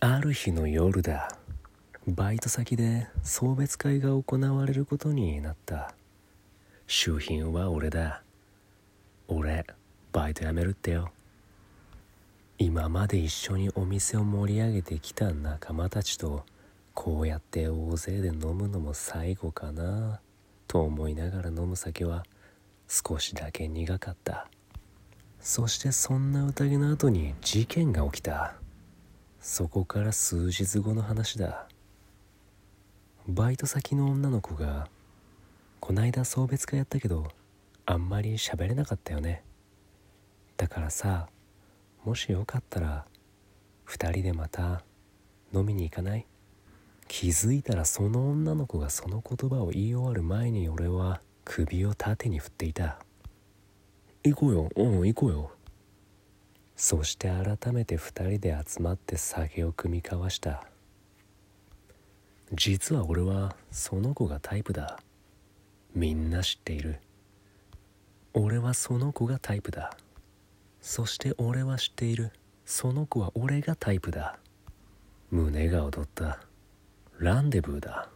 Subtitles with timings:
[0.00, 1.28] ある日の夜だ。
[2.06, 5.92] バイト先で送別会が行われることになった。
[6.86, 8.22] 周品は俺だ。
[9.26, 9.66] 俺
[10.12, 11.10] バイト辞めるってよ。
[12.58, 16.44] 今まで一緒にお店を盛り上げてきた仲間たちと
[16.94, 20.20] こうやって大勢で飲むのも最後かな
[20.68, 22.24] と思いながら飲む酒は
[22.86, 24.46] 少しだけ苦かった。
[25.40, 28.57] そしてそんな宴の後に事件が起きた。
[29.50, 31.68] そこから数日後の話だ。
[33.26, 34.88] バイト先の女の子が
[35.80, 37.32] こないだ送別会やったけど
[37.86, 39.42] あんまり喋れなかったよね。
[40.58, 41.30] だからさ
[42.04, 43.06] もしよかったら
[43.86, 44.82] 2人でまた
[45.54, 46.26] 飲みに行かない？
[47.08, 52.98] 気づいたらその女の子がその言葉を言い終わる前に俺は首を縦に振っていた。
[54.24, 54.68] 行こうよ。
[54.76, 55.52] うん行こうよ。
[56.80, 60.62] そして改めて2人で集まって酒を酌み交わした。
[62.52, 65.00] 実は俺はその子がタイプだ。
[65.92, 67.00] みんな知っている。
[68.32, 69.96] 俺はその子がタイプだ。
[70.80, 72.30] そして俺は知っている。
[72.64, 74.38] その子は俺がタイプだ。
[75.32, 76.38] 胸が躍った。
[77.18, 78.08] ランデブーだ。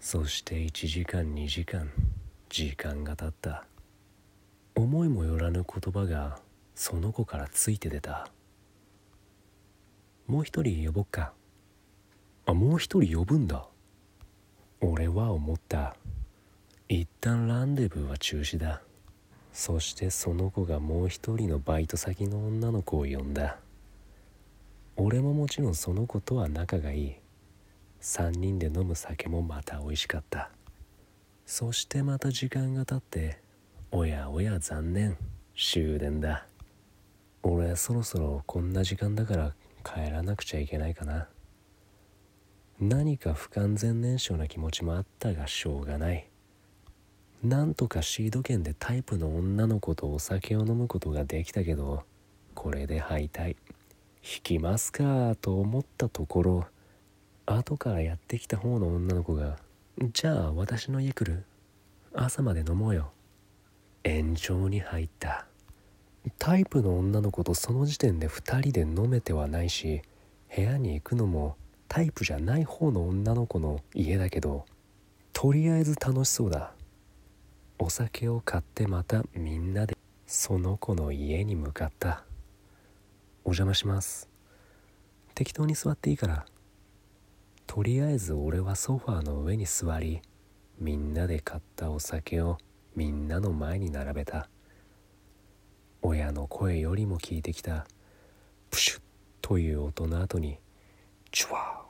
[0.00, 1.88] そして1時間2時間
[2.48, 3.64] 時間が経った。
[4.74, 6.40] 思いもよらぬ言葉が
[6.76, 8.28] その子からついて出た。
[10.26, 11.32] もう一人呼ぼっか。
[12.44, 13.66] あもう一人呼ぶんだ。
[14.82, 15.96] 俺は思った。
[16.86, 18.82] 一旦ランデブーは中止だ。
[19.54, 23.56] そしてその子がもう一人のバイト先の女の子を呼んだ。
[24.96, 27.14] 俺ももちろんその子とは仲がいい。
[28.02, 30.50] 3人で飲む酒もまた美味しかった。
[31.46, 33.40] そしてまた時間が経って
[33.90, 35.16] おやおや残念。
[35.56, 36.46] 終電だ。
[37.48, 41.28] 俺そろそろこんな時間だから帰らなくちゃいけないかな。
[42.80, 46.28] 何か不完全燃焼な気持ちもあったがしょうがない。
[47.44, 52.02] なんとかシード権でタイプの女の子とお酒を飲むことができたけど
[52.54, 53.50] これで敗退。
[53.50, 56.66] 引きますかと思ったところ
[57.46, 59.60] 後からやってきた方の女の子が
[60.12, 61.44] 「じゃあ私の家来る。
[62.12, 63.12] 朝まで飲もうよ」
[64.04, 65.46] 炎上に入った。
[66.38, 70.02] タイプの女の子とその時点で2人で飲めてはないし
[70.54, 71.56] 部屋に行くのも
[71.88, 74.64] タイプじゃない方の女の子の家だけど
[75.32, 76.72] とりあえず楽しそうだ。
[77.78, 79.94] お酒を買ってまたみんなで
[80.26, 82.24] その子の家に向かった。
[83.44, 84.30] お邪魔します。
[85.34, 86.46] 適当に座っていいから。
[87.66, 90.22] とりあえず俺はソファーの上に座り
[90.78, 92.56] みんなで買ったお酒を
[92.94, 94.48] みんなの前に並べた。
[96.08, 97.84] 親の声よりも聞いてきた。
[98.70, 99.00] プシュッ
[99.42, 100.56] という音の後に
[101.32, 101.86] チュワー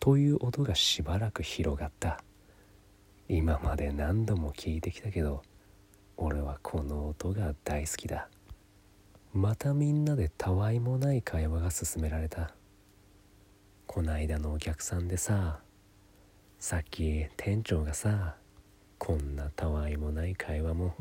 [0.00, 2.24] という音がしばらく広がった。
[3.28, 5.42] 今まで何度も聞いてきたけど
[6.16, 8.30] 俺はこの音が大好きだ。
[9.34, 12.54] またみんなでたわいもない会話が進められた。
[13.86, 15.60] こないだのお客さんでさ
[16.58, 18.36] さっき店長がさ
[18.96, 20.94] こんなたわいもない会話も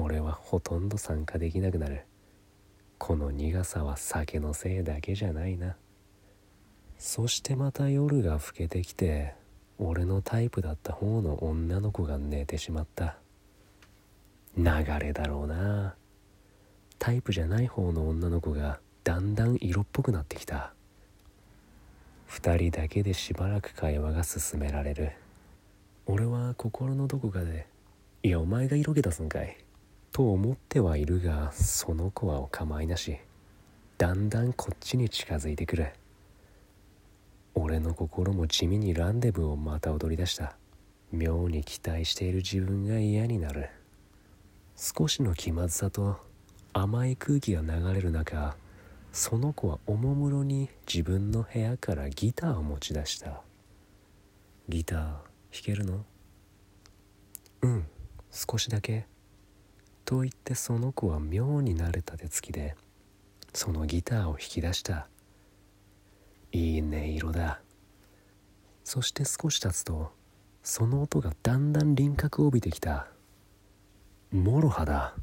[0.00, 2.04] 俺はほとんど参加できなくなる。
[2.98, 5.76] この苦さは酒のせいだけじゃないな。
[6.98, 9.34] そしてまた夜が更けてきて
[9.78, 13.16] 俺のタイプだった方の女の子が寝てしまった。
[14.56, 14.64] 流
[15.00, 15.94] れだろうな。
[17.00, 20.72] タイプじゃない方の女の子がだんだん色っぽくなってきた。
[22.30, 25.12] 2人だけでしばらく会話が進められる。
[26.06, 27.66] 俺は心のどこかで
[28.22, 29.56] 「いやお前が色気出すんかい」
[30.18, 33.18] と思ってはいるがその子はお構いなし
[33.98, 35.92] だんだんこっちに近づいてくる。
[37.54, 40.56] 俺の心も地味にランデブーをまた踊り出した。
[41.12, 43.70] 妙に期待している自分が嫌になる。
[44.74, 46.16] 少しの気まずさと
[46.72, 48.56] 甘い空気が流れる中
[49.12, 53.40] その子はおもむろに自分の部屋からギターを持ち出した。
[54.68, 55.20] ギター弾
[55.62, 56.04] けるの？
[57.62, 57.86] うん
[58.32, 59.06] 少しだけ。
[60.08, 62.74] と言ってその子は妙に慣れた手つきで
[63.52, 65.06] そのギターを弾き出した。
[66.50, 67.60] いい音色だ。
[68.84, 70.10] そして少し経つと
[70.62, 73.08] その音がだんだん輪郭を帯びてきた。
[74.32, 75.14] モロハだ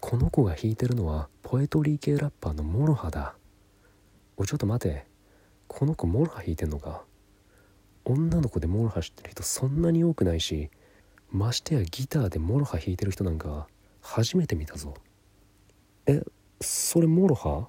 [0.00, 3.36] この子が弾いてるのはポエトリー系ラッパーのモロハだ
[4.36, 5.06] おいちょっと待て。
[5.68, 7.04] この子モロハ弾いてんのか。
[8.04, 10.70] 女の子でモロハ知ってる人そんなに多くないし
[11.30, 13.68] ましてやギターでモロハ弾いてる人なんか
[14.02, 14.94] 初めて見たぞ。
[16.06, 16.20] え
[16.60, 17.68] それモロハ？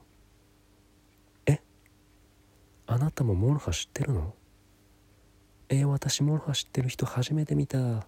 [1.46, 1.62] え？
[2.88, 4.34] あなたもモロハ知ってるの？
[5.70, 8.08] え、私モロハ知ってる人初めて見た。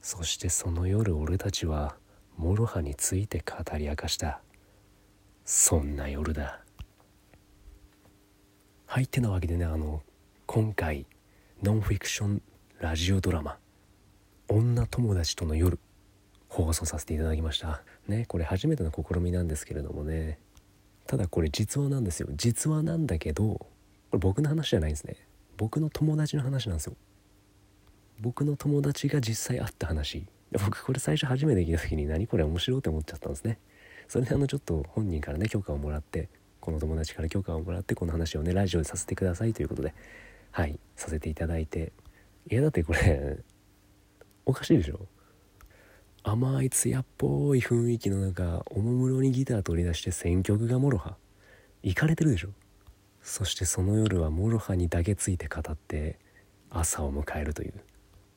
[0.00, 1.96] そしてその夜俺たちは
[2.36, 4.42] モロハについて語り明かした。
[5.44, 6.62] そんな夜だ。
[8.86, 10.02] はいってなわけでねあの
[10.46, 11.06] 今回
[11.62, 12.42] ノンフィクション
[12.80, 13.58] ラジオドラマ
[14.48, 15.78] 「女友達との夜」
[16.52, 17.82] 放送させていただきました。
[18.08, 20.38] ねこれ初めての試みなんですけれどもね。
[21.06, 22.28] ただこれ実話なんですよ。
[22.32, 23.68] 実話なんだけどこ
[24.12, 25.16] れ僕の話じゃないんですね。
[25.56, 26.94] 僕の友達の話なんですよ。
[28.20, 30.26] 僕の友達が実際会った話。
[30.52, 33.58] 僕これ最初初めて聞いた時に何これ面白いって思っちゃったんですね。
[34.06, 36.28] それであのちょっと本人からね許可をもらって
[36.60, 39.94] この友達から許可をもらってこの話をねラジオでさせてくださいということで
[40.50, 41.92] はいさせていただいて。
[42.50, 43.38] いやだってこれ
[44.44, 45.06] おかしいでしょ。
[46.24, 51.16] 甘い艶っぽい雰囲気の中おもむろにギター取り出して選曲がモロハ
[51.82, 52.50] 行かれてるでしょ。
[53.22, 56.18] そしてその夜はモロハにだけついて語って
[56.70, 57.74] 朝を迎えるという。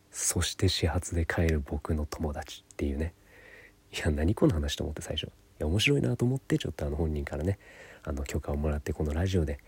[0.09, 3.13] そして始発で帰る僕の友達っていうね。
[3.93, 5.25] いや何この話と思って最初。
[5.25, 5.29] い
[5.59, 7.59] や面白いなと思ってちょっとあの本人からね
[8.03, 9.59] あの許可をもらってこのラジオで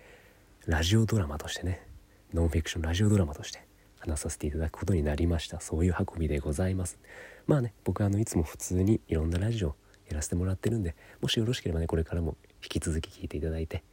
[0.66, 1.86] ラジオドラマとしてね
[2.34, 3.64] ノンフィクションラジオドラマとして
[4.00, 5.60] 話させていただくことになりました。
[5.60, 7.00] そういう運びでございます。
[7.46, 9.76] まあね僕はあのいつも普通にいろんなラジオ
[10.08, 13.84] やらせてもらってるんでもしよろしければねこれからも引き続き聞いていただいて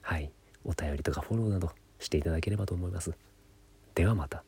[0.00, 0.30] はい
[0.64, 3.12] お便りとかフォローなどしていただければと思います。
[3.94, 4.44] ではまた。